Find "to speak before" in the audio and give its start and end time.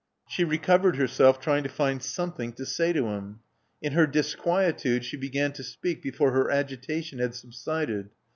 5.51-6.31